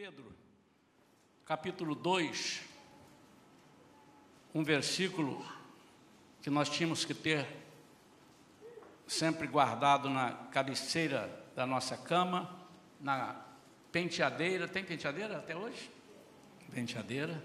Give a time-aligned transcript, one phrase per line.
[0.00, 0.32] Pedro,
[1.44, 2.62] capítulo 2,
[4.54, 5.44] um versículo
[6.40, 7.44] que nós tínhamos que ter
[9.08, 12.48] sempre guardado na cabeceira da nossa cama,
[13.00, 13.44] na
[13.90, 14.68] penteadeira.
[14.68, 15.90] Tem penteadeira até hoje?
[16.72, 17.44] Penteadeira.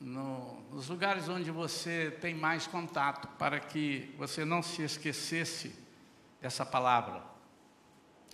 [0.00, 5.74] No, nos lugares onde você tem mais contato, para que você não se esquecesse
[6.40, 7.20] dessa palavra.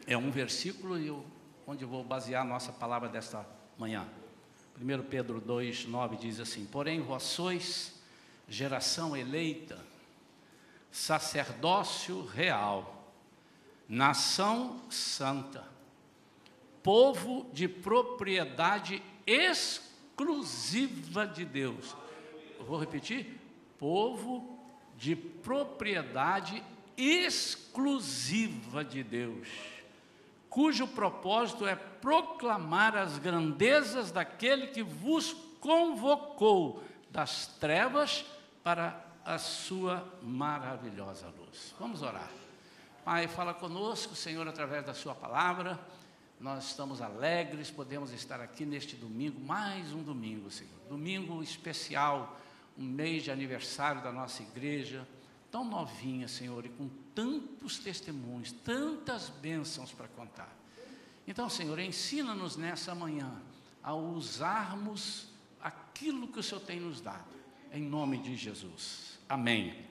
[0.06, 1.31] É um versículo e eu,
[1.66, 3.46] onde vou basear a nossa palavra desta
[3.78, 4.06] manhã.
[4.80, 8.00] 1 Pedro 2, 9 diz assim: Porém, vós sois
[8.48, 9.78] geração eleita,
[10.90, 13.08] sacerdócio real,
[13.88, 15.64] nação santa,
[16.82, 21.94] povo de propriedade exclusiva de Deus.
[22.58, 23.38] Eu vou repetir:
[23.78, 24.58] povo
[24.96, 26.62] de propriedade
[26.96, 29.48] exclusiva de Deus,
[30.52, 38.26] cujo propósito é proclamar as grandezas daquele que vos convocou das trevas
[38.62, 41.74] para a sua maravilhosa luz.
[41.78, 42.30] Vamos orar.
[43.02, 45.80] Pai, fala conosco, Senhor, através da Sua palavra.
[46.38, 50.78] Nós estamos alegres, podemos estar aqui neste domingo, mais um domingo, Senhor.
[50.86, 52.38] Domingo especial,
[52.76, 55.08] um mês de aniversário da nossa igreja,
[55.50, 60.54] tão novinha, Senhor, e com tantos testemunhos, tantas bênçãos para contar.
[61.26, 63.30] Então, Senhor, ensina-nos nessa manhã
[63.82, 65.28] a usarmos
[65.60, 67.32] aquilo que o Senhor tem nos dado,
[67.72, 69.18] em nome de Jesus.
[69.28, 69.86] Amém.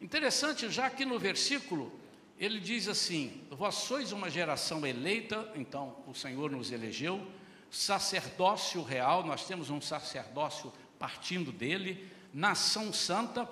[0.00, 1.92] Interessante, já que no versículo
[2.38, 7.26] ele diz assim: Vós sois uma geração eleita, então o Senhor nos elegeu,
[7.70, 13.48] sacerdócio real, nós temos um sacerdócio partindo dele, nação santa,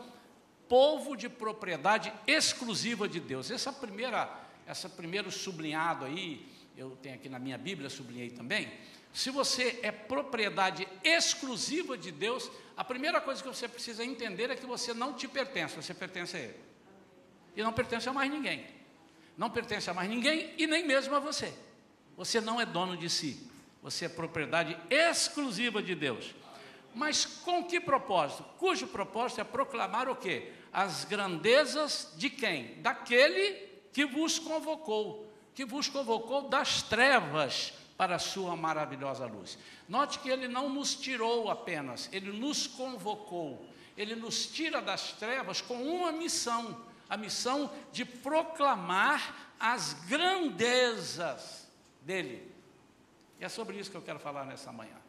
[0.73, 3.51] povo de propriedade exclusiva de Deus.
[3.51, 4.27] Essa primeira,
[4.67, 8.73] essa primeiro sublinhado aí, eu tenho aqui na minha Bíblia, sublinhei também.
[9.13, 14.57] Se você é propriedade exclusiva de Deus, a primeira coisa que você precisa entender é
[14.57, 16.57] que você não te pertence, você pertence a Ele.
[17.55, 18.65] E não pertence a mais ninguém.
[19.37, 21.53] Não pertence a mais ninguém e nem mesmo a você.
[22.17, 23.47] Você não é dono de si.
[23.83, 26.35] Você é propriedade exclusiva de Deus.
[26.95, 28.45] Mas com que propósito?
[28.59, 30.53] Cujo propósito é proclamar o quê?
[30.73, 32.81] As grandezas de quem?
[32.83, 39.59] Daquele que vos convocou, que vos convocou das trevas para a sua maravilhosa luz.
[39.89, 43.67] Note que ele não nos tirou apenas, ele nos convocou.
[43.97, 51.69] Ele nos tira das trevas com uma missão, a missão de proclamar as grandezas
[52.01, 52.51] dele.
[53.39, 55.02] E é sobre isso que eu quero falar nessa manhã.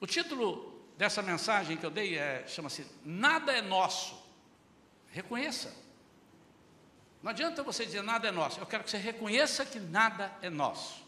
[0.00, 4.16] O título dessa mensagem que eu dei é, chama-se Nada é Nosso.
[5.10, 5.74] Reconheça.
[7.22, 8.60] Não adianta você dizer nada é nosso.
[8.60, 11.02] Eu quero que você reconheça que nada é nosso.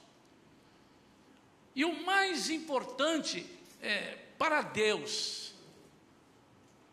[1.74, 3.46] E o mais importante
[3.80, 5.54] é, para Deus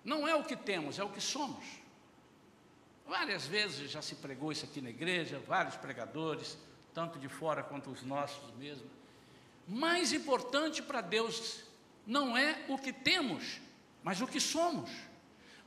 [0.04, 1.66] não é o que temos, é o que somos.
[3.08, 6.58] Várias vezes já se pregou isso aqui na igreja, vários pregadores,
[6.94, 8.88] tanto de fora quanto os nossos mesmo.
[9.68, 11.64] Mais importante para Deus
[12.08, 13.60] não é o que temos,
[14.02, 14.90] mas o que somos.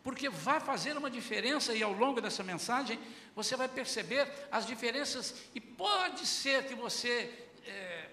[0.03, 2.99] Porque vai fazer uma diferença, e ao longo dessa mensagem
[3.37, 7.31] você vai perceber as diferenças, e pode ser que você
[7.67, 8.09] é,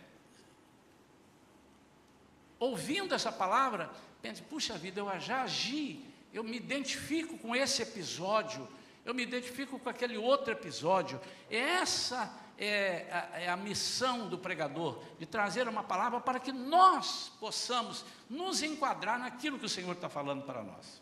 [2.59, 3.89] ouvindo essa palavra,
[4.21, 8.67] pense, puxa vida, eu já agi, eu me identifico com esse episódio,
[9.05, 11.19] eu me identifico com aquele outro episódio.
[11.49, 17.31] Essa é a, é a missão do pregador, de trazer uma palavra para que nós
[17.39, 21.01] possamos nos enquadrar naquilo que o Senhor está falando para nós.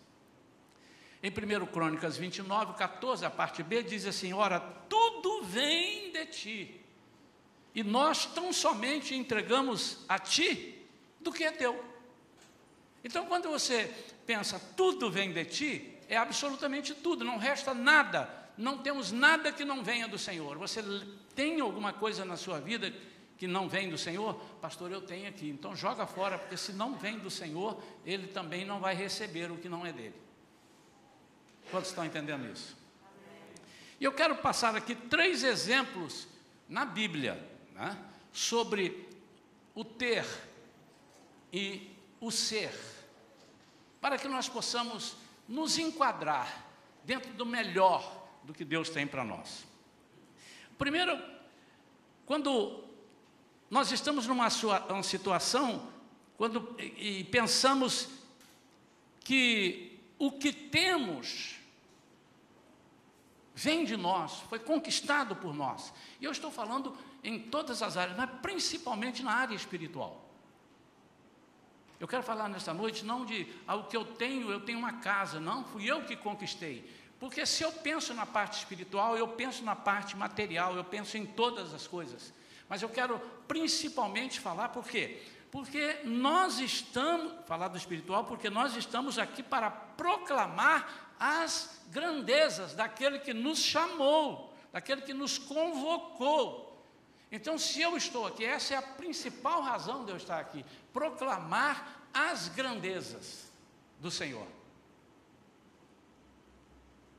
[1.24, 6.82] Em 1 Crônicas 29, 14, a parte B, diz assim: Ora, tudo vem de ti,
[7.74, 10.86] e nós tão somente entregamos a ti
[11.20, 11.84] do que é teu.
[13.04, 13.92] Então, quando você
[14.26, 19.66] pensa, tudo vem de ti, é absolutamente tudo, não resta nada, não temos nada que
[19.66, 20.58] não venha do Senhor.
[20.58, 20.82] Você
[21.36, 22.94] tem alguma coisa na sua vida
[23.38, 24.36] que não vem do Senhor?
[24.62, 25.50] Pastor, eu tenho aqui.
[25.50, 29.58] Então, joga fora, porque se não vem do Senhor, ele também não vai receber o
[29.58, 30.16] que não é dele.
[31.70, 32.78] Quantos estão entendendo isso?
[34.00, 36.28] E eu quero passar aqui três exemplos
[36.68, 37.42] na Bíblia
[37.74, 37.98] né,
[38.32, 39.08] sobre
[39.74, 40.26] o ter
[41.52, 42.74] e o ser,
[44.02, 45.16] para que nós possamos
[45.48, 46.66] nos enquadrar
[47.04, 49.66] dentro do melhor do que Deus tem para nós.
[50.78, 51.20] Primeiro,
[52.26, 52.84] quando
[53.70, 54.48] nós estamos numa
[54.90, 55.88] uma situação,
[56.38, 58.10] quando e pensamos
[59.22, 61.56] que o que temos
[63.56, 65.94] vem de nós, foi conquistado por nós.
[66.20, 70.22] E eu estou falando em todas as áreas, mas principalmente na área espiritual.
[71.98, 74.94] Eu quero falar nesta noite não de ah, o que eu tenho, eu tenho uma
[74.94, 76.84] casa, não, fui eu que conquistei.
[77.26, 81.26] Porque se eu penso na parte espiritual, eu penso na parte material, eu penso em
[81.26, 82.32] todas as coisas.
[82.70, 85.24] Mas eu quero principalmente falar por quê?
[85.50, 93.18] Porque nós estamos, falar do espiritual, porque nós estamos aqui para proclamar as grandezas daquele
[93.18, 96.80] que nos chamou, daquele que nos convocou.
[97.32, 100.64] Então, se eu estou aqui, essa é a principal razão de eu estar aqui,
[100.94, 103.52] proclamar as grandezas
[104.00, 104.46] do Senhor.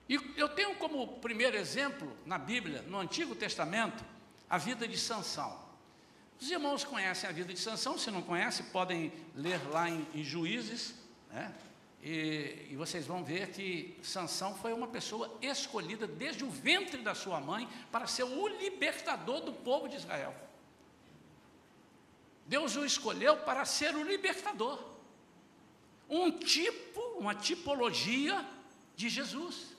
[0.09, 4.05] E eu tenho como primeiro exemplo na Bíblia, no Antigo Testamento,
[4.49, 5.67] a vida de Sansão.
[6.41, 10.23] Os irmãos conhecem a vida de Sansão, se não conhecem, podem ler lá em, em
[10.23, 10.95] Juízes,
[11.31, 11.53] né?
[12.03, 17.17] E, e, vocês vão ver que Sansão foi uma pessoa escolhida desde o ventre da
[17.17, 20.33] sua mãe para ser o libertador do povo de Israel.
[22.47, 24.79] Deus o escolheu para ser o libertador.
[26.09, 28.47] Um tipo, uma tipologia
[28.95, 29.76] de Jesus.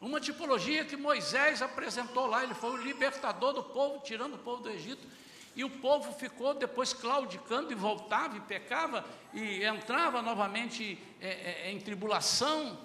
[0.00, 4.62] Uma tipologia que Moisés apresentou lá, ele foi o libertador do povo, tirando o povo
[4.62, 5.06] do Egito.
[5.54, 9.04] E o povo ficou depois claudicando e voltava e pecava
[9.34, 12.78] e entrava novamente é, é, em tribulação.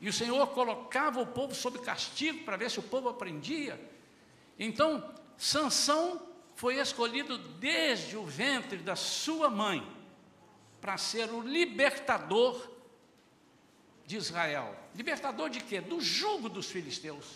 [0.00, 3.80] E o Senhor colocava o povo sob castigo para ver se o povo aprendia.
[4.58, 6.20] Então, Sansão
[6.54, 9.86] foi escolhido desde o ventre da sua mãe
[10.80, 12.77] para ser o libertador
[14.08, 14.74] de Israel.
[14.94, 15.82] Libertador de quê?
[15.82, 17.26] Do jugo dos filisteus.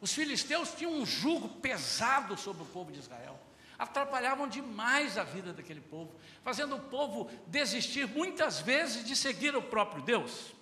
[0.00, 3.38] Os filisteus tinham um jugo pesado sobre o povo de Israel.
[3.78, 9.62] Atrapalhavam demais a vida daquele povo, fazendo o povo desistir muitas vezes de seguir o
[9.62, 10.52] próprio Deus.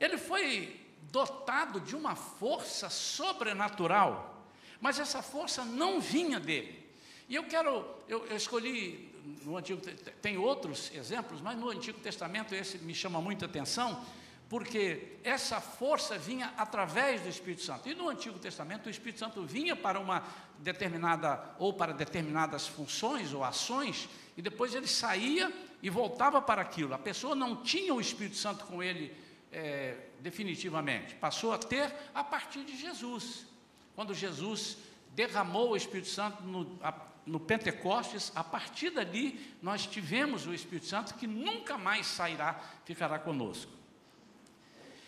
[0.00, 4.44] Ele foi dotado de uma força sobrenatural,
[4.80, 6.84] mas essa força não vinha dele.
[7.28, 9.12] E eu quero, eu, eu escolhi
[9.44, 9.80] no Antigo,
[10.20, 14.04] tem outros exemplos, mas no Antigo Testamento esse me chama muita atenção,
[14.48, 17.88] porque essa força vinha através do Espírito Santo.
[17.88, 20.22] E no Antigo Testamento, o Espírito Santo vinha para uma
[20.58, 25.50] determinada, ou para determinadas funções ou ações, e depois ele saía
[25.82, 26.92] e voltava para aquilo.
[26.92, 29.14] A pessoa não tinha o Espírito Santo com ele
[29.50, 33.46] é, definitivamente, passou a ter a partir de Jesus.
[33.94, 34.78] Quando Jesus
[35.14, 36.78] derramou o Espírito Santo no,
[37.24, 43.18] no Pentecostes, a partir dali nós tivemos o Espírito Santo que nunca mais sairá, ficará
[43.18, 43.70] conosco.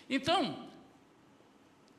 [0.08, 0.68] Então,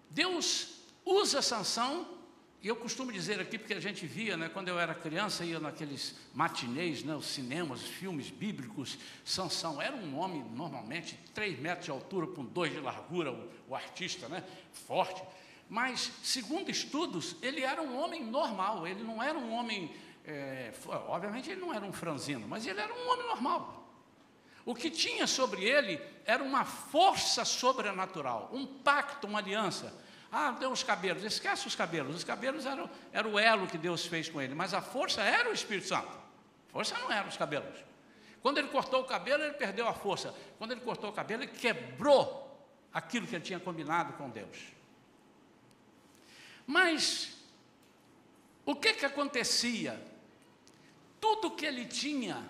[0.09, 2.15] Deus usa Sansão,
[2.61, 5.59] e eu costumo dizer aqui, porque a gente via, né, quando eu era criança, ia
[5.59, 11.85] naqueles matinês, né, os cinemas, os filmes bíblicos, Sansão era um homem, normalmente, 3 metros
[11.85, 14.43] de altura, com 2 de largura, o, o artista, né,
[14.87, 15.21] forte,
[15.69, 20.71] mas, segundo estudos, ele era um homem normal, ele não era um homem, é,
[21.07, 23.83] obviamente ele não era um franzino, mas ele era um homem normal.
[24.65, 29.93] O que tinha sobre ele era uma força sobrenatural, um pacto, uma aliança.
[30.31, 32.15] Ah, deu os cabelos, esquece os cabelos.
[32.15, 35.49] Os cabelos eram, era o elo que Deus fez com ele, mas a força era
[35.49, 36.09] o Espírito Santo.
[36.09, 37.77] A força não era os cabelos.
[38.41, 40.33] Quando ele cortou o cabelo, ele perdeu a força.
[40.57, 42.45] Quando ele cortou o cabelo, ele quebrou
[42.91, 44.74] aquilo que ele tinha combinado com Deus.
[46.65, 47.37] Mas
[48.65, 50.01] o que que acontecia?
[51.19, 52.49] Tudo que ele tinha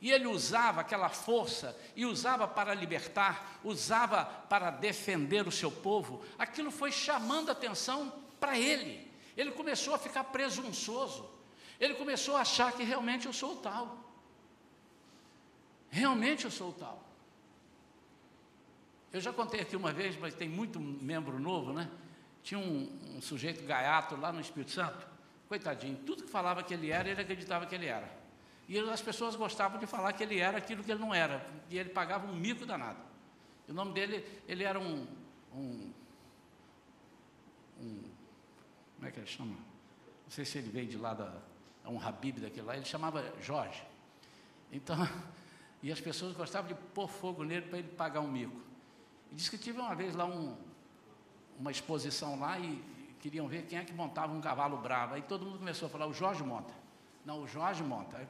[0.00, 6.22] e ele usava aquela força e usava para libertar, usava para defender o seu povo.
[6.38, 9.10] Aquilo foi chamando atenção para ele.
[9.34, 11.26] Ele começou a ficar presunçoso.
[11.80, 13.98] Ele começou a achar que realmente eu sou tal.
[15.90, 17.02] Realmente eu sou tal.
[19.10, 21.90] Eu já contei aqui uma vez, mas tem muito membro novo, né?
[22.44, 25.08] Tinha um, um sujeito gaiato lá no Espírito Santo.
[25.48, 28.08] Coitadinho, tudo que falava que ele era, ele acreditava que ele era.
[28.68, 31.78] E as pessoas gostavam de falar que ele era aquilo que ele não era, e
[31.78, 32.98] ele pagava um mico danado.
[33.66, 35.06] E o nome dele, ele era um,
[35.54, 35.92] um,
[37.80, 38.02] um
[38.96, 39.54] como é que ele chama?
[39.54, 41.34] Não sei se ele veio de lá da,
[41.86, 43.82] um Habib daquele lá, ele chamava Jorge.
[44.72, 44.96] Então,
[45.82, 48.60] e as pessoas gostavam de pôr fogo nele para ele pagar um mico.
[49.30, 50.56] E disse que tive uma vez lá um,
[51.58, 52.82] uma exposição lá e
[53.20, 55.14] queriam ver quem é que montava um cavalo bravo.
[55.14, 56.74] Aí todo mundo começou a falar, o Jorge monta.
[57.24, 58.18] Não, o Jorge monta.
[58.18, 58.26] Aí,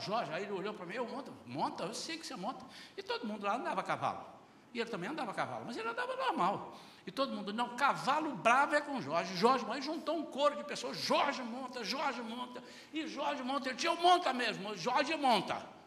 [0.00, 2.64] Jorge, aí ele olhou para mim, eu monto, monta, eu sei que você monta.
[2.96, 4.24] E todo mundo lá andava a cavalo.
[4.72, 6.74] E ele também andava a cavalo, mas ele andava normal.
[7.06, 9.34] E todo mundo, não, cavalo bravo é com Jorge.
[9.36, 13.68] Jorge, aí juntou um coro de pessoas, Jorge monta, Jorge monta, e Jorge monta.
[13.68, 15.77] Ele disse, eu monta mesmo, Jorge monta.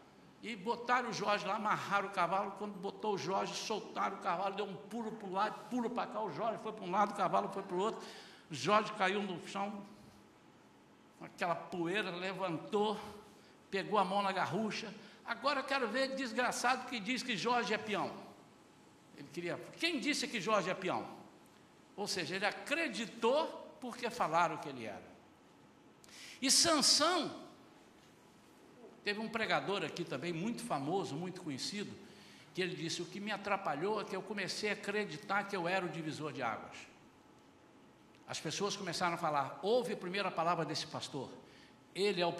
[0.42, 2.52] E botaram o Jorge lá, amarraram o cavalo.
[2.58, 6.10] Quando botou o Jorge, soltaram o cavalo, deu um pulo para o lado, pulo para
[6.10, 6.20] cá.
[6.20, 8.02] O Jorge foi para um lado, o cavalo foi para o outro.
[8.50, 9.86] O Jorge caiu no chão,
[11.20, 12.98] aquela poeira, levantou,
[13.70, 14.92] pegou a mão na garrucha.
[15.24, 18.12] Agora eu quero ver desgraçado que diz que Jorge é peão.
[19.16, 19.56] Ele queria.
[19.78, 21.06] Quem disse que Jorge é peão?
[21.96, 23.46] Ou seja, ele acreditou
[23.80, 25.12] porque falaram que ele era.
[26.40, 27.42] E Sansão
[29.04, 31.92] Teve um pregador aqui também, muito famoso, muito conhecido,
[32.54, 35.66] que ele disse: O que me atrapalhou é que eu comecei a acreditar que eu
[35.66, 36.76] era o divisor de águas.
[38.28, 41.28] As pessoas começaram a falar: Ouve a primeira palavra desse pastor,
[41.94, 42.32] ele é o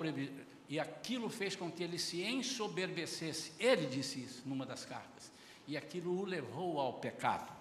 [0.68, 3.52] e aquilo fez com que ele se ensoberbecesse.
[3.58, 5.30] Ele disse isso numa das cartas,
[5.66, 7.52] e aquilo o levou ao pecado.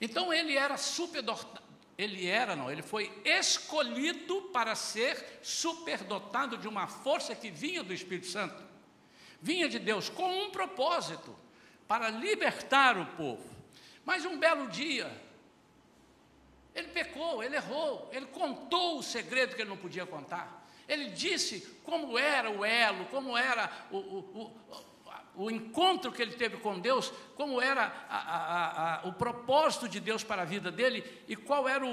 [0.00, 1.67] Então ele era superdotado,
[1.98, 7.92] ele era, não, ele foi escolhido para ser superdotado de uma força que vinha do
[7.92, 8.62] Espírito Santo,
[9.42, 11.36] vinha de Deus com um propósito,
[11.88, 13.48] para libertar o povo.
[14.04, 15.10] Mas um belo dia,
[16.74, 20.66] ele pecou, ele errou, ele contou o segredo que ele não podia contar.
[20.86, 24.84] Ele disse como era o elo, como era o, o, o,
[25.38, 30.00] o encontro que ele teve com Deus, como era a, a, a, o propósito de
[30.00, 31.84] Deus para a vida dele e qual era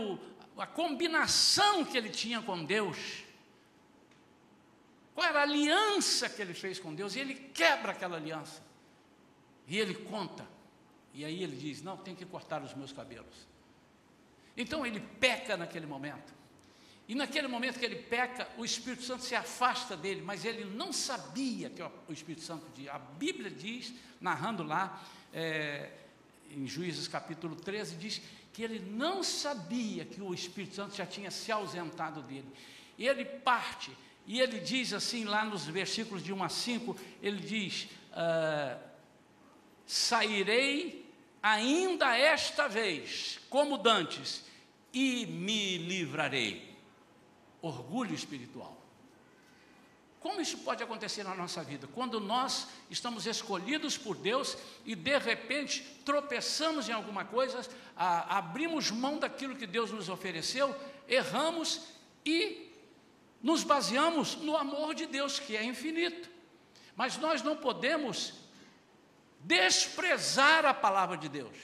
[0.58, 3.24] a combinação que ele tinha com Deus.
[5.14, 7.16] Qual era a aliança que ele fez com Deus?
[7.16, 8.64] E ele quebra aquela aliança.
[9.68, 10.46] E ele conta.
[11.14, 13.48] E aí ele diz: Não, tem que cortar os meus cabelos.
[14.58, 16.34] Então ele peca naquele momento.
[17.07, 20.91] E naquele momento que ele peca, o Espírito Santo se afasta dele, mas ele não
[20.91, 22.88] sabia que o Espírito Santo diz.
[22.88, 25.91] A Bíblia diz, narrando lá, é,
[26.50, 28.21] em Juízes capítulo 13, diz
[28.51, 32.47] que ele não sabia que o Espírito Santo já tinha se ausentado dele.
[32.97, 33.91] Ele parte,
[34.25, 38.79] e ele diz assim, lá nos versículos de 1 a 5, ele diz: ah,
[39.85, 41.07] Sairei
[41.43, 44.43] ainda esta vez, como dantes,
[44.91, 46.75] e me livrarei
[47.67, 48.75] orgulho espiritual.
[50.19, 51.88] Como isso pode acontecer na nossa vida?
[51.93, 57.62] Quando nós estamos escolhidos por Deus e de repente tropeçamos em alguma coisa,
[57.95, 60.75] a, abrimos mão daquilo que Deus nos ofereceu,
[61.07, 61.81] erramos
[62.25, 62.72] e
[63.41, 66.27] nos baseamos no amor de Deus, que é infinito.
[66.95, 68.34] Mas nós não podemos
[69.41, 71.55] desprezar a palavra de Deus.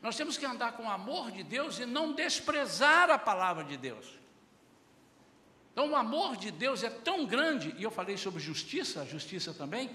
[0.00, 3.76] Nós temos que andar com o amor de Deus e não desprezar a palavra de
[3.76, 4.06] Deus.
[5.76, 9.52] Então, o amor de Deus é tão grande, e eu falei sobre justiça, a justiça
[9.52, 9.90] também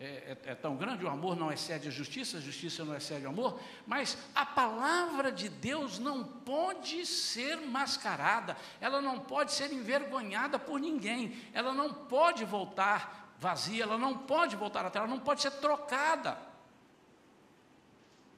[0.00, 3.26] é, é, é, tão grande, o amor não excede a justiça, a justiça não excede
[3.26, 9.70] o amor, mas a palavra de Deus não pode ser mascarada, ela não pode ser
[9.74, 15.22] envergonhada por ninguém, ela não pode voltar vazia, ela não pode voltar atrás, ela não
[15.22, 16.38] pode ser trocada.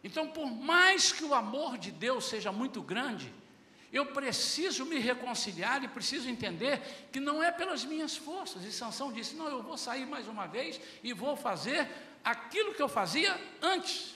[0.03, 3.33] Então, por mais que o amor de Deus seja muito grande,
[3.93, 8.65] eu preciso me reconciliar e preciso entender que não é pelas minhas forças.
[8.65, 11.89] E Sansão disse: Não, eu vou sair mais uma vez e vou fazer
[12.23, 14.15] aquilo que eu fazia antes.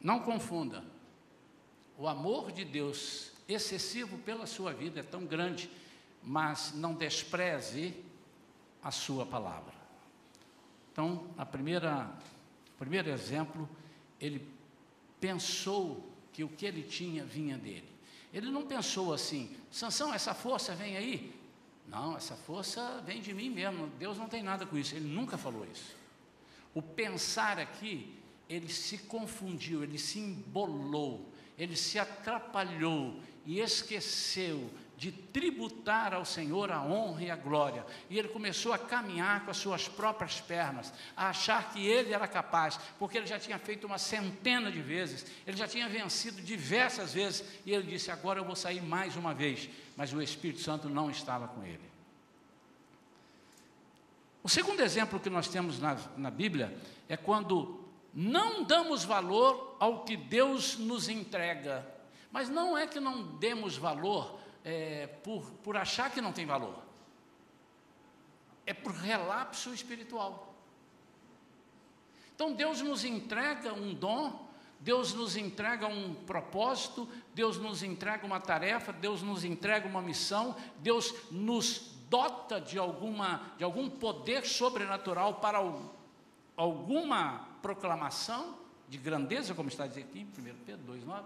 [0.00, 0.84] Não confunda.
[1.96, 5.68] O amor de Deus excessivo pela sua vida é tão grande,
[6.22, 7.92] mas não despreze
[8.80, 9.74] a sua palavra.
[10.92, 12.08] Então, a primeira,
[12.74, 13.68] o primeiro exemplo,
[14.20, 14.48] ele
[15.20, 16.07] pensou
[16.38, 17.88] que o que ele tinha vinha dele.
[18.32, 21.34] Ele não pensou assim, Sansão, essa força vem aí?
[21.88, 24.94] Não, essa força vem de mim mesmo, Deus não tem nada com isso.
[24.94, 25.96] Ele nunca falou isso.
[26.72, 28.14] O pensar aqui,
[28.48, 31.28] ele se confundiu, ele se embolou,
[31.58, 37.86] ele se atrapalhou e esqueceu de tributar ao Senhor a honra e a glória.
[38.10, 42.26] E ele começou a caminhar com as suas próprias pernas, a achar que ele era
[42.26, 47.14] capaz, porque ele já tinha feito uma centena de vezes, ele já tinha vencido diversas
[47.14, 49.70] vezes, e ele disse: Agora eu vou sair mais uma vez.
[49.96, 51.88] Mas o Espírito Santo não estava com ele.
[54.42, 56.76] O segundo exemplo que nós temos na, na Bíblia
[57.08, 61.86] é quando não damos valor ao que Deus nos entrega.
[62.32, 66.76] Mas não é que não demos valor é, por, por achar que não tem valor,
[68.66, 70.54] é por relapso espiritual.
[72.34, 74.46] Então Deus nos entrega um dom,
[74.78, 80.54] Deus nos entrega um propósito, Deus nos entrega uma tarefa, Deus nos entrega uma missão,
[80.80, 85.58] Deus nos dota de, alguma, de algum poder sobrenatural para
[86.54, 91.22] alguma proclamação de grandeza, como está dizendo aqui em 1 Pedro 2,9.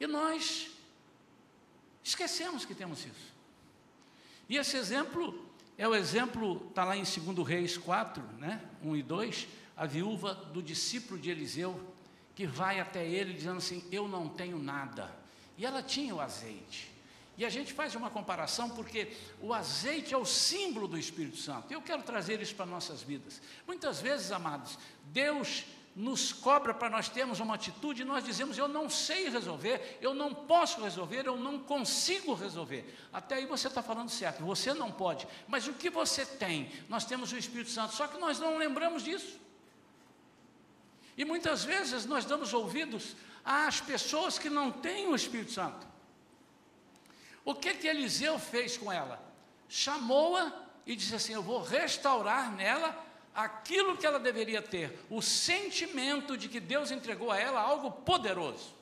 [0.00, 0.81] E nós
[2.02, 3.32] Esquecemos que temos isso.
[4.48, 8.60] E esse exemplo É o exemplo, está lá em 2 Reis 4, né?
[8.82, 11.80] 1 e 2, a viúva do discípulo de Eliseu,
[12.34, 15.10] que vai até ele dizendo assim: Eu não tenho nada.
[15.56, 16.92] E ela tinha o azeite.
[17.36, 21.72] E a gente faz uma comparação porque o azeite é o símbolo do Espírito Santo.
[21.72, 23.40] Eu quero trazer isso para nossas vidas.
[23.66, 28.88] Muitas vezes, amados, Deus nos cobra para nós termos uma atitude nós dizemos: Eu não
[28.88, 32.94] sei resolver, eu não posso resolver, eu não consigo resolver.
[33.12, 36.70] Até aí você está falando certo, você não pode, mas o que você tem?
[36.88, 39.38] Nós temos o Espírito Santo, só que nós não lembramos disso.
[41.16, 45.86] E muitas vezes nós damos ouvidos às pessoas que não têm o Espírito Santo.
[47.44, 49.22] O que que Eliseu fez com ela?
[49.68, 50.52] Chamou-a
[50.86, 56.48] e disse assim: Eu vou restaurar nela aquilo que ela deveria ter, o sentimento de
[56.48, 58.74] que Deus entregou a ela algo poderoso.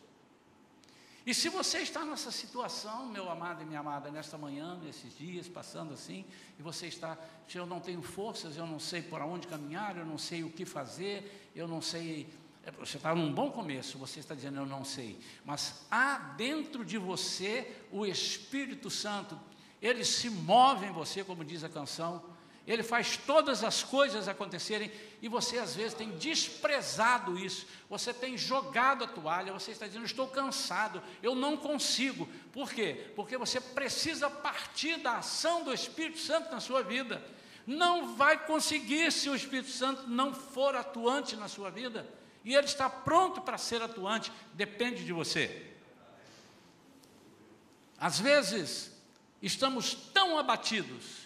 [1.27, 5.47] E se você está nessa situação, meu amado e minha amada, nesta manhã, nesses dias,
[5.47, 6.25] passando assim,
[6.59, 7.17] e você está,
[7.55, 10.65] eu não tenho forças, eu não sei por onde caminhar, eu não sei o que
[10.65, 12.27] fazer, eu não sei
[12.65, 16.85] é, você está num bom começo, você está dizendo eu não sei, mas há dentro
[16.85, 19.39] de você o Espírito Santo,
[19.81, 22.23] ele se move em você, como diz a canção,
[22.67, 28.37] ele faz todas as coisas acontecerem e você às vezes tem desprezado isso, você tem
[28.37, 33.11] jogado a toalha, você está dizendo estou cansado, eu não consigo, por quê?
[33.17, 37.25] Porque você precisa partir da ação do Espírito Santo na sua vida,
[37.67, 42.07] não vai conseguir se o Espírito Santo não for atuante na sua vida.
[42.45, 45.67] E ele está pronto para ser atuante, depende de você.
[47.99, 48.91] Às vezes,
[49.43, 51.20] estamos tão abatidos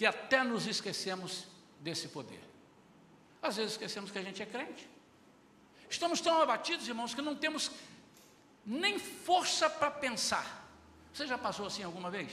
[0.00, 1.44] que até nos esquecemos
[1.78, 2.40] desse poder.
[3.42, 4.88] Às vezes esquecemos que a gente é crente.
[5.90, 7.70] Estamos tão abatidos, irmãos, que não temos
[8.64, 10.66] nem força para pensar.
[11.12, 12.32] Você já passou assim alguma vez?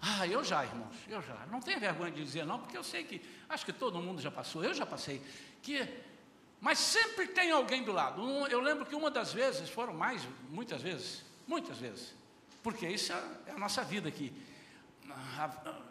[0.00, 1.44] Ah, eu já, irmãos, eu já.
[1.46, 4.30] Não tenho vergonha de dizer não, porque eu sei que, acho que todo mundo já
[4.30, 5.20] passou, eu já passei.
[5.60, 5.88] Que
[6.60, 8.22] mas sempre tem alguém do lado.
[8.46, 12.14] eu lembro que uma das vezes, foram mais, muitas vezes, muitas vezes,
[12.62, 14.32] porque isso é, é a nossa vida aqui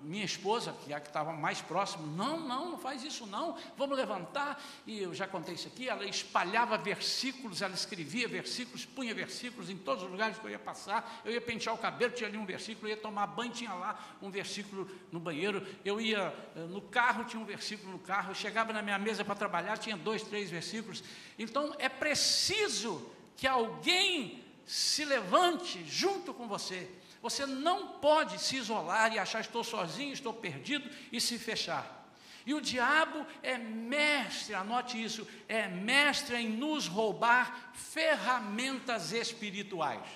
[0.02, 3.58] minha esposa, que é a que estava mais próximo, não, não, não faz isso não,
[3.78, 9.14] vamos levantar, e eu já contei isso aqui, ela espalhava versículos, ela escrevia versículos, punha
[9.14, 12.30] versículos em todos os lugares que eu ia passar, eu ia pentear o cabelo, tinha
[12.30, 16.34] ali um versículo, eu ia tomar banho, tinha lá um versículo no banheiro, eu ia
[16.56, 19.78] eh, no carro, tinha um versículo no carro, eu chegava na minha mesa para trabalhar,
[19.78, 21.04] tinha dois, três versículos,
[21.38, 26.88] então é preciso que alguém se levante junto com você,
[27.22, 31.98] você não pode se isolar e achar estou sozinho, estou perdido e se fechar.
[32.46, 40.08] E o diabo é mestre, anote isso, é mestre em nos roubar ferramentas espirituais.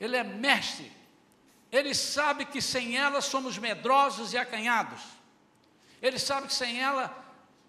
[0.00, 0.90] Ele é mestre.
[1.70, 5.00] Ele sabe que sem ela somos medrosos e acanhados.
[6.02, 7.16] Ele sabe que sem ela,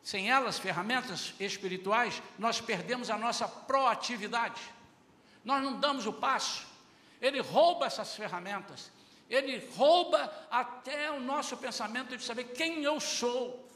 [0.02, 4.60] sem elas, ferramentas espirituais, nós perdemos a nossa proatividade
[5.44, 6.66] nós não damos o passo.
[7.22, 8.92] Ele rouba essas ferramentas,
[9.30, 13.68] ele rouba até o nosso pensamento de saber quem eu sou.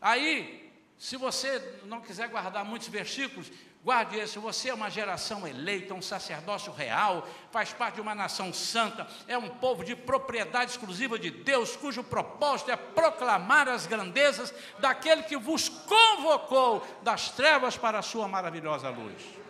[0.00, 3.50] Aí, se você não quiser guardar muitos versículos,
[3.84, 8.52] guarde esse: você é uma geração eleita, um sacerdócio real, faz parte de uma nação
[8.52, 14.52] santa, é um povo de propriedade exclusiva de Deus, cujo propósito é proclamar as grandezas
[14.78, 19.47] daquele que vos convocou das trevas para a sua maravilhosa luz.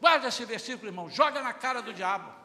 [0.00, 2.38] Guarda esse versículo, irmão, joga na cara do diabo.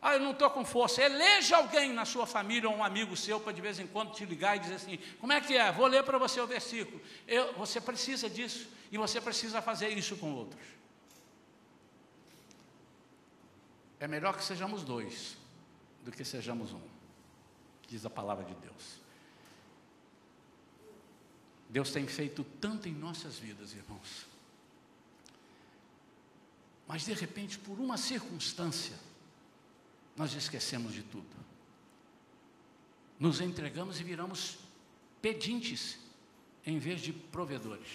[0.00, 1.02] Ah, eu não estou com força.
[1.02, 4.26] Eleja alguém na sua família ou um amigo seu para de vez em quando te
[4.26, 5.72] ligar e dizer assim: como é que é?
[5.72, 7.00] Vou ler para você o versículo.
[7.26, 10.62] Eu, você precisa disso e você precisa fazer isso com outros.
[13.98, 15.38] É melhor que sejamos dois
[16.04, 16.82] do que sejamos um,
[17.88, 19.00] diz a palavra de Deus.
[21.70, 24.33] Deus tem feito tanto em nossas vidas, irmãos.
[26.86, 28.96] Mas de repente, por uma circunstância,
[30.16, 31.26] nós esquecemos de tudo.
[33.18, 34.58] Nos entregamos e viramos
[35.22, 35.98] pedintes
[36.66, 37.88] em vez de provedores.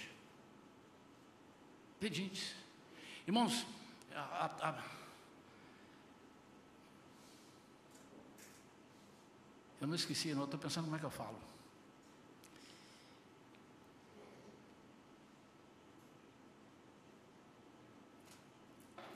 [1.98, 2.54] Pedintes.
[3.26, 3.66] Irmãos,
[4.14, 4.84] a, a,
[9.80, 11.49] eu não esqueci, não estou pensando como é que eu falo.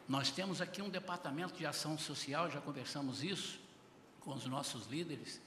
[0.08, 3.58] Nós temos aqui um departamento de ação social, já conversamos isso
[4.20, 5.40] com os nossos líderes,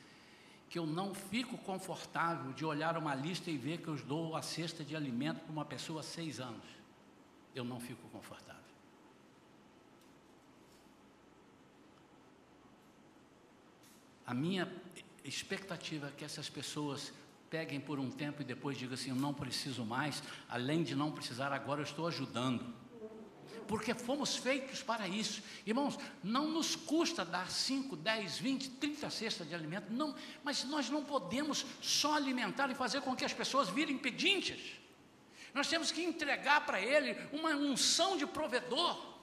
[0.69, 4.41] que eu não fico confortável de olhar uma lista e ver que eu dou a
[4.41, 6.65] cesta de alimento para uma pessoa há seis anos.
[7.55, 8.57] Eu não fico confortável.
[14.25, 14.69] A minha
[15.23, 17.13] expectativa é que essas pessoas
[17.49, 21.11] peguem por um tempo e depois digam assim: eu não preciso mais, além de não
[21.11, 22.75] precisar, agora eu estou ajudando.
[23.67, 25.43] Porque fomos feitos para isso.
[25.65, 30.89] Irmãos, não nos custa dar 5, 10, 20, 30 cestas de alimento, não, mas nós
[30.89, 34.77] não podemos só alimentar e fazer com que as pessoas virem pedintes.
[35.53, 39.17] Nós temos que entregar para ele uma unção de provedor.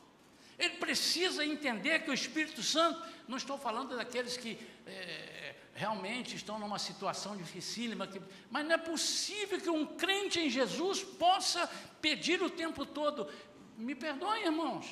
[0.59, 6.59] Ele precisa entender que o Espírito Santo, não estou falando daqueles que é, realmente estão
[6.59, 11.69] numa situação dificílima, que, mas não é possível que um crente em Jesus possa
[12.01, 13.29] pedir o tempo todo:
[13.77, 14.87] me perdoe, irmãos,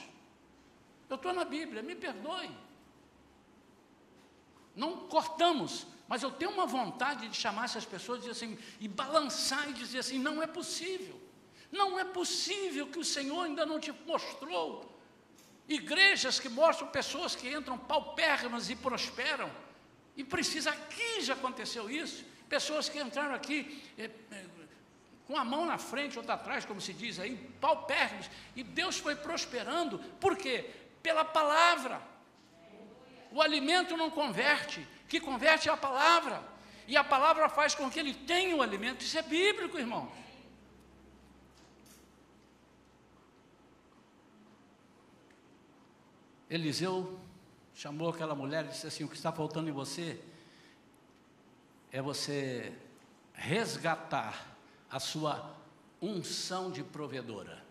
[1.09, 2.51] eu estou na Bíblia, me perdoe.
[4.75, 9.69] Não cortamos, mas eu tenho uma vontade de chamar essas pessoas e assim, e balançar
[9.69, 11.21] e dizer assim: não é possível,
[11.71, 14.93] não é possível que o Senhor ainda não te mostrou
[15.69, 19.51] igrejas que mostram pessoas que entram paupérrimas e prosperam.
[20.17, 22.25] E precisa, aqui já aconteceu isso.
[22.49, 24.47] Pessoas que entraram aqui é, é,
[25.33, 28.29] com a mão na frente, outra atrás, como se diz aí, paupérrimos.
[28.55, 29.99] E Deus foi prosperando.
[30.21, 30.69] Por quê?
[31.03, 32.03] Pela palavra.
[33.31, 36.43] O alimento não converte, que converte é a palavra.
[36.87, 39.01] E a palavra faz com que ele tenha o alimento.
[39.01, 40.13] Isso é bíblico, irmãos.
[46.51, 47.19] Eliseu
[47.75, 50.23] chamou aquela mulher e disse assim: O que está faltando em você
[51.91, 52.77] é você
[53.33, 54.52] resgatar
[54.93, 55.59] a sua
[56.01, 57.65] unção de provedora.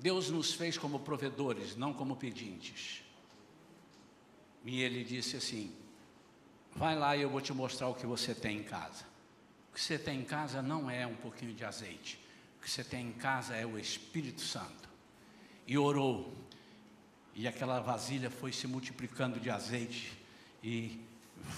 [0.00, 3.02] Deus nos fez como provedores, não como pedintes.
[4.64, 5.72] E ele disse assim:
[6.74, 9.04] Vai lá e eu vou te mostrar o que você tem em casa.
[9.70, 12.18] O que você tem em casa não é um pouquinho de azeite.
[12.58, 14.88] O que você tem em casa é o Espírito Santo.
[15.66, 16.34] E orou
[17.34, 20.12] e aquela vasilha foi se multiplicando de azeite
[20.62, 20.98] e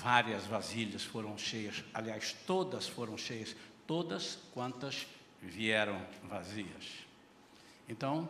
[0.03, 3.55] várias vasilhas foram cheias, aliás, todas foram cheias,
[3.89, 5.07] todas quantas
[5.41, 7.07] vieram vazias.
[7.89, 8.29] Então,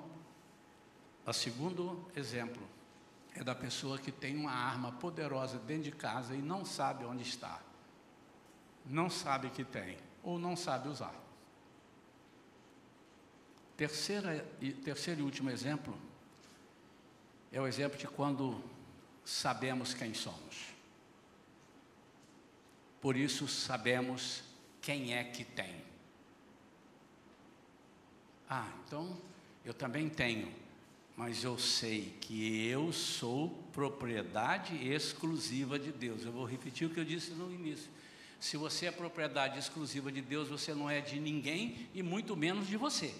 [1.26, 2.62] o segundo exemplo
[3.34, 7.24] é da pessoa que tem uma arma poderosa dentro de casa e não sabe onde
[7.24, 7.60] está.
[8.86, 11.14] Não sabe que tem, ou não sabe usar.
[13.76, 14.46] Terceira,
[14.84, 15.98] terceiro e último exemplo
[17.50, 18.62] é o exemplo de quando
[19.24, 20.68] sabemos quem somos.
[23.00, 24.47] Por isso sabemos
[24.80, 25.74] quem é que tem.
[28.48, 29.16] Ah, então
[29.64, 30.52] eu também tenho,
[31.16, 36.24] mas eu sei que eu sou propriedade exclusiva de Deus.
[36.24, 37.90] Eu vou repetir o que eu disse no início.
[38.40, 42.68] Se você é propriedade exclusiva de Deus, você não é de ninguém e muito menos
[42.68, 43.14] de você.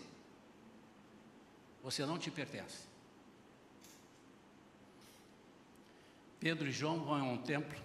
[1.83, 2.87] Você não te pertence.
[6.41, 7.79] Pedro e João vão a um templo.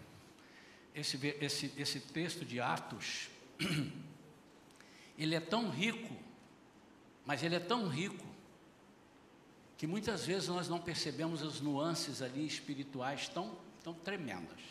[0.94, 3.30] Esse, esse, esse texto de Atos,
[5.18, 6.16] ele é tão rico,
[7.26, 8.26] mas ele é tão rico,
[9.78, 14.62] que muitas vezes nós não percebemos as nuances ali espirituais tão, tão tremendas.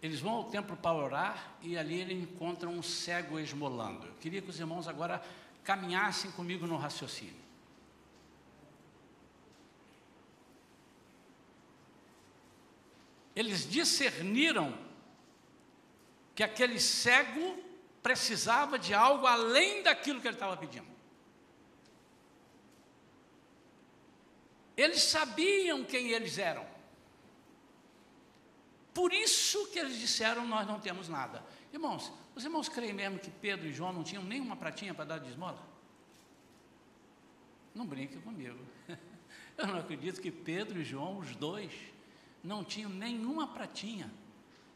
[0.00, 4.06] Eles vão ao templo para orar e ali eles encontram um cego esmolando.
[4.06, 5.20] Eu queria que os irmãos agora
[5.64, 7.48] caminhassem comigo no raciocínio.
[13.38, 14.76] eles discerniram
[16.38, 17.58] que aquele cego
[18.00, 20.86] precisava de algo além daquilo que ele estava pedindo.
[24.76, 26.64] Eles sabiam quem eles eram.
[28.94, 31.44] Por isso que eles disseram: Nós não temos nada.
[31.72, 35.18] Irmãos, os irmãos creem mesmo que Pedro e João não tinham nenhuma pratinha para dar
[35.18, 35.60] de esmola?
[37.74, 38.64] Não brinque comigo.
[39.58, 41.72] Eu não acredito que Pedro e João, os dois,
[42.44, 44.08] não tinham nenhuma pratinha.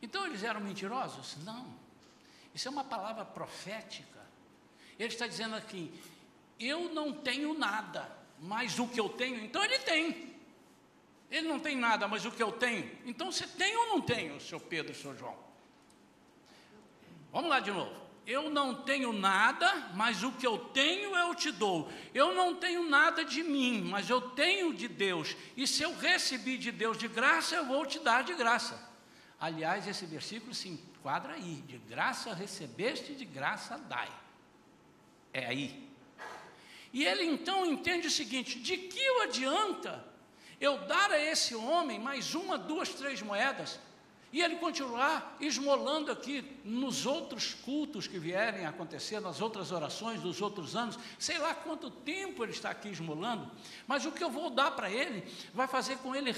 [0.02, 1.36] Então eles eram mentirosos?
[1.44, 1.64] Não.
[2.52, 4.20] Isso é uma palavra profética.
[4.98, 5.92] Ele está dizendo aqui:
[6.58, 8.10] eu não tenho nada,
[8.40, 10.32] mas o que eu tenho, então ele tem.
[11.30, 14.36] Ele não tem nada, mas o que eu tenho, então você tem ou não tem,
[14.36, 15.34] o seu Pedro o seu João?
[17.32, 18.02] Vamos lá de novo.
[18.26, 21.90] Eu não tenho nada, mas o que eu tenho eu te dou.
[22.14, 25.34] Eu não tenho nada de mim, mas eu tenho de Deus.
[25.56, 28.91] E se eu recebi de Deus de graça, eu vou te dar de graça.
[29.42, 34.08] Aliás, esse versículo se enquadra aí: de graça recebeste, de graça dai.
[35.32, 35.90] É aí.
[36.92, 40.04] E ele então entende o seguinte: de que o adianta
[40.60, 43.80] eu dar a esse homem mais uma, duas, três moedas?
[44.32, 50.20] E ele continuar esmolando aqui nos outros cultos que vierem a acontecer, nas outras orações
[50.20, 53.50] dos outros anos, sei lá quanto tempo ele está aqui esmolando,
[53.86, 56.32] mas o que eu vou dar para ele vai fazer com ele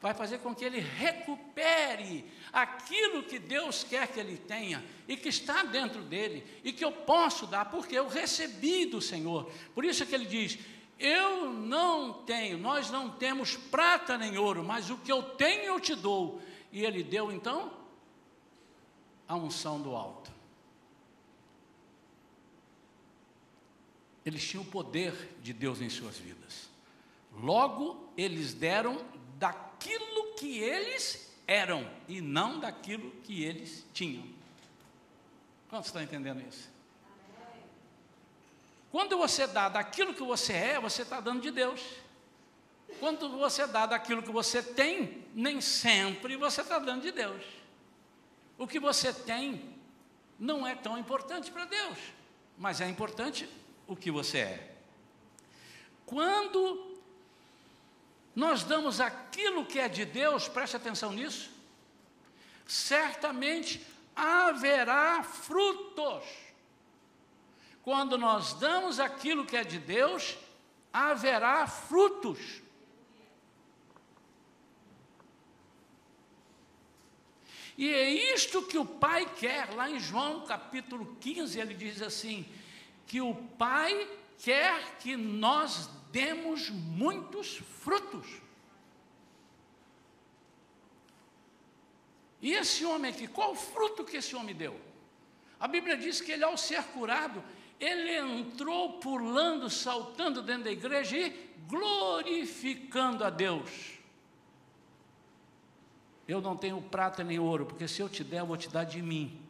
[0.00, 5.28] vai fazer com que ele recupere aquilo que Deus quer que ele tenha e que
[5.28, 9.50] está dentro dele e que eu posso dar, porque eu recebi do Senhor.
[9.74, 10.58] Por isso que ele diz:
[10.98, 15.80] Eu não tenho, nós não temos prata nem ouro, mas o que eu tenho eu
[15.80, 16.40] te dou.
[16.70, 17.72] E ele deu então
[19.26, 20.30] a unção do alto.
[24.24, 26.68] Eles tinham o poder de Deus em suas vidas.
[27.32, 29.00] Logo, eles deram
[30.36, 34.24] que eles eram e não daquilo que eles tinham.
[35.68, 36.70] Quantos estão entendendo isso?
[38.90, 41.80] Quando você dá daquilo que você é, você está dando de Deus.
[42.98, 47.42] Quando você dá daquilo que você tem, nem sempre você está dando de Deus.
[48.56, 49.74] O que você tem
[50.38, 51.98] não é tão importante para Deus,
[52.56, 53.48] mas é importante
[53.86, 54.76] o que você é.
[56.06, 56.95] Quando
[58.36, 61.50] nós damos aquilo que é de Deus, preste atenção nisso,
[62.66, 66.22] certamente haverá frutos.
[67.82, 70.36] Quando nós damos aquilo que é de Deus,
[70.92, 72.60] haverá frutos.
[77.78, 82.46] E é isto que o Pai quer, lá em João capítulo 15, ele diz assim:
[83.06, 88.26] que o Pai quer que nós demos muitos frutos.
[92.40, 94.78] E esse homem aqui, qual o fruto que esse homem deu?
[95.58, 97.42] A Bíblia diz que ele, ao ser curado,
[97.80, 101.30] ele entrou pulando, saltando dentro da igreja e
[101.66, 103.96] glorificando a Deus.
[106.28, 108.84] Eu não tenho prata nem ouro, porque se eu te der, eu vou te dar
[108.84, 109.45] de mim.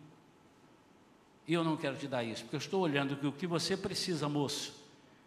[1.47, 3.77] E eu não quero te dar isso, porque eu estou olhando que o que você
[3.77, 4.75] precisa, moço,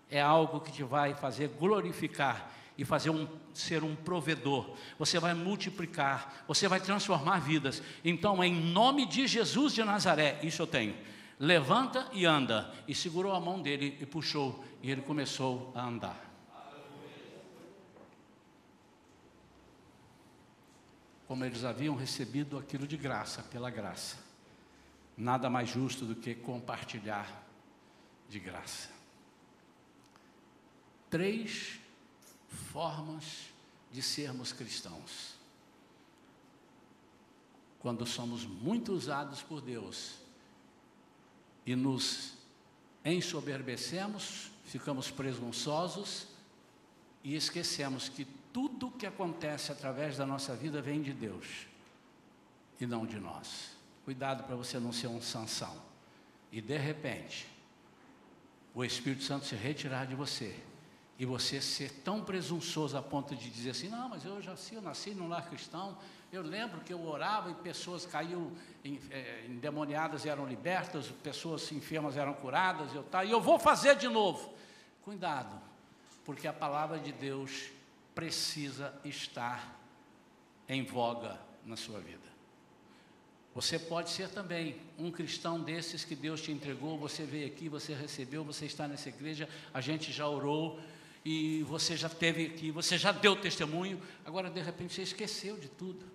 [0.09, 4.75] é algo que te vai fazer glorificar e fazer um, ser um provedor.
[4.97, 7.81] Você vai multiplicar, você vai transformar vidas.
[8.03, 10.95] Então, em nome de Jesus de Nazaré, isso eu tenho.
[11.39, 12.73] Levanta e anda.
[12.85, 16.25] E segurou a mão dele e puxou, e ele começou a andar.
[21.27, 24.28] Como eles haviam recebido aquilo de graça, pela graça
[25.19, 27.45] nada mais justo do que compartilhar
[28.29, 28.89] de graça.
[31.09, 31.77] Três
[32.71, 33.49] formas
[33.91, 35.35] de sermos cristãos.
[37.79, 40.15] Quando somos muito usados por Deus
[41.65, 42.33] e nos
[43.03, 46.27] ensoberbecemos, ficamos presunçosos
[47.23, 51.67] e esquecemos que tudo que acontece através da nossa vida vem de Deus
[52.79, 53.78] e não de nós.
[54.09, 55.79] Cuidado para você não ser um Sansão.
[56.51, 57.47] E de repente,
[58.73, 60.59] o Espírito Santo se retirar de você
[61.19, 64.79] e você ser tão presunçoso a ponto de dizer assim: não, mas eu já sei,
[64.79, 65.95] eu nasci num lar cristão.
[66.31, 68.51] Eu lembro que eu orava e pessoas caíam
[68.83, 73.95] em, é, endemoniadas eram libertas, pessoas enfermas eram curadas, eu, tá, e eu vou fazer
[73.95, 74.55] de novo.
[75.03, 75.55] Cuidado,
[76.25, 77.69] porque a palavra de Deus
[78.15, 79.79] precisa estar
[80.67, 82.28] em voga na sua vida.
[83.53, 87.93] Você pode ser também um cristão desses que Deus te entregou, você veio aqui, você
[87.93, 90.79] recebeu, você está nessa igreja, a gente já orou
[91.25, 95.67] e você já teve aqui, você já deu testemunho, agora de repente você esqueceu de
[95.67, 96.05] tudo.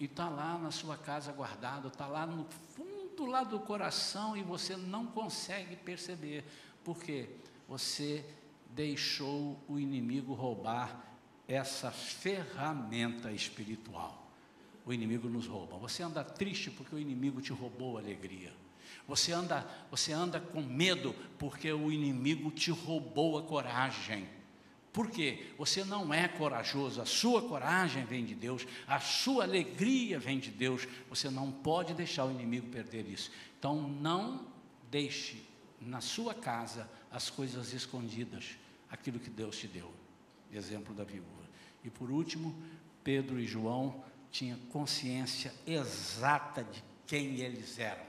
[0.00, 4.42] E está lá na sua casa guardado, está lá no fundo lá do coração e
[4.42, 6.44] você não consegue perceber.
[6.82, 7.28] Por quê?
[7.68, 8.24] Você
[8.70, 11.04] deixou o inimigo roubar
[11.46, 14.21] essa ferramenta espiritual
[14.84, 15.76] o inimigo nos rouba.
[15.78, 18.52] Você anda triste porque o inimigo te roubou a alegria.
[19.06, 24.28] Você anda, você anda com medo porque o inimigo te roubou a coragem.
[24.92, 25.46] Por quê?
[25.56, 30.50] Você não é corajoso, a sua coragem vem de Deus, a sua alegria vem de
[30.50, 30.86] Deus.
[31.08, 33.30] Você não pode deixar o inimigo perder isso.
[33.58, 34.46] Então não
[34.90, 35.42] deixe
[35.80, 38.56] na sua casa as coisas escondidas,
[38.90, 39.90] aquilo que Deus te deu.
[40.52, 41.42] Exemplo da viúva.
[41.82, 42.54] E por último,
[43.02, 48.04] Pedro e João tinha consciência exata de quem eles eram.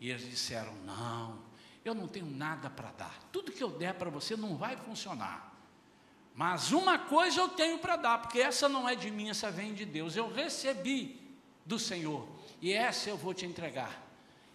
[0.00, 1.38] E eles disseram: Não,
[1.84, 3.22] eu não tenho nada para dar.
[3.30, 5.52] Tudo que eu der para você não vai funcionar.
[6.34, 9.72] Mas uma coisa eu tenho para dar, porque essa não é de mim, essa vem
[9.72, 10.16] de Deus.
[10.16, 11.20] Eu recebi
[11.64, 12.26] do Senhor,
[12.60, 14.03] e essa eu vou te entregar.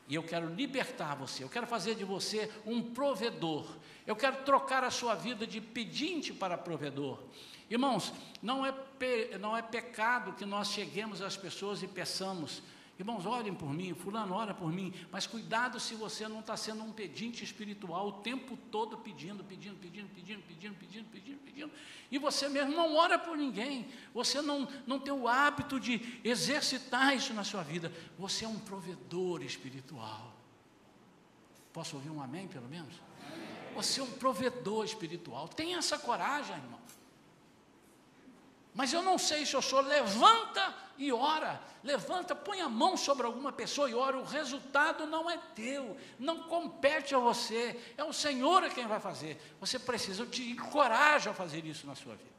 [0.10, 3.78] E eu quero libertar você, eu quero fazer de você um provedor.
[4.08, 7.20] Eu quero trocar a sua vida de pedinte para provedor.
[7.70, 12.64] Irmãos, não é, pe, não é pecado que nós cheguemos às pessoas e peçamos
[13.00, 16.84] Irmãos, orem por mim, fulano ora por mim, mas cuidado se você não está sendo
[16.84, 21.72] um pedinte espiritual o tempo todo pedindo, pedindo, pedindo, pedindo, pedindo, pedindo, pedindo, pedindo,
[22.12, 27.16] e você mesmo não ora por ninguém, você não, não tem o hábito de exercitar
[27.16, 30.36] isso na sua vida, você é um provedor espiritual.
[31.72, 32.96] Posso ouvir um amém, pelo menos?
[33.76, 36.79] Você é um provedor espiritual, tenha essa coragem, irmão.
[38.74, 43.26] Mas eu não sei se eu sou, levanta e ora, levanta, põe a mão sobre
[43.26, 48.14] alguma pessoa e ora, o resultado não é teu, não compete a você, é o
[48.14, 49.42] Senhor quem vai fazer.
[49.60, 52.30] Você precisa, eu te encorajo a fazer isso na sua vida.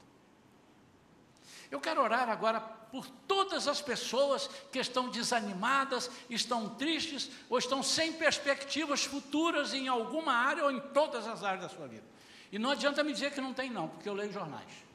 [1.70, 7.82] Eu quero orar agora por todas as pessoas que estão desanimadas, estão tristes ou estão
[7.82, 12.04] sem perspectivas futuras em alguma área ou em todas as áreas da sua vida.
[12.50, 14.89] E não adianta me dizer que não tem, não, porque eu leio jornais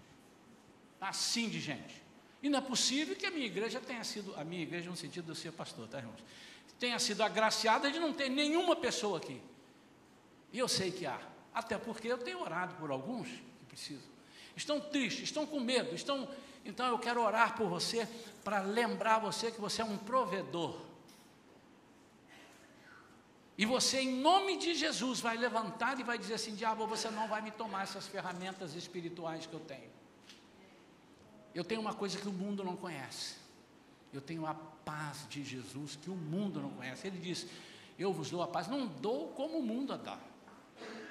[0.99, 2.03] assim de gente.
[2.41, 5.25] E não é possível que a minha igreja tenha sido, a minha igreja no sentido
[5.25, 6.23] de eu ser pastor, tá irmãos?
[6.79, 9.41] Tenha sido agraciada de não ter nenhuma pessoa aqui.
[10.51, 11.19] E eu sei que há,
[11.53, 14.15] até porque eu tenho orado por alguns que precisam.
[14.55, 16.29] Estão tristes, estão com medo, estão.
[16.63, 18.07] Então eu quero orar por você
[18.43, 20.79] para lembrar você que você é um provedor.
[23.57, 27.27] E você, em nome de Jesus, vai levantar e vai dizer assim: diabo, você não
[27.27, 29.94] vai me tomar essas ferramentas espirituais que eu tenho.
[31.55, 33.35] Eu tenho uma coisa que o mundo não conhece.
[34.13, 37.07] Eu tenho a paz de Jesus que o mundo não conhece.
[37.07, 37.47] Ele diz:
[37.97, 38.67] Eu vos dou a paz.
[38.67, 40.19] Não dou como o mundo a dá.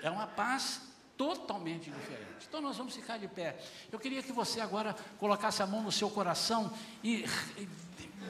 [0.02, 0.83] É uma paz
[1.16, 2.46] totalmente diferente.
[2.46, 3.59] Então nós vamos ficar de pé.
[3.90, 7.24] Eu queria que você agora colocasse a mão no seu coração e,
[7.57, 7.68] e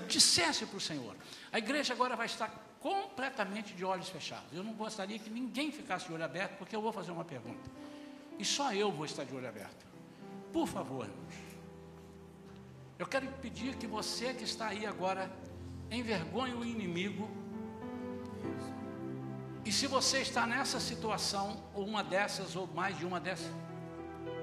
[0.07, 1.17] dissesse para o Senhor.
[1.53, 2.49] A igreja agora vai estar
[2.79, 4.53] completamente de olhos fechados.
[4.53, 7.71] Eu não gostaria que ninguém ficasse de olho aberto, porque eu vou fazer uma pergunta.
[8.39, 9.85] E só eu vou estar de olho aberto.
[10.53, 11.44] Por favor, irmãos.
[13.05, 15.31] Eu quero pedir que você que está aí agora
[15.91, 17.29] envergonhe o inimigo.
[19.63, 23.53] E se você está nessa situação, ou uma dessas, ou mais de uma dessas,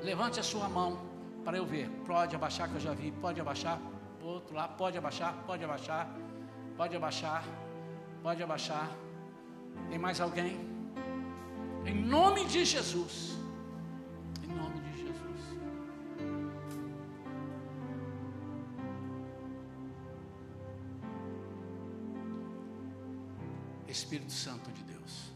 [0.04, 1.00] levante a sua mão
[1.44, 1.90] para eu ver.
[2.06, 3.12] Pode abaixar, que eu já vi.
[3.12, 3.80] Pode abaixar.
[4.22, 6.16] Outro lá, pode abaixar, pode abaixar,
[6.78, 7.44] pode abaixar,
[8.22, 8.92] pode abaixar.
[9.90, 10.70] Tem mais alguém?
[11.84, 13.31] Em nome de Jesus.
[23.92, 25.31] Espírito Santo de Deus.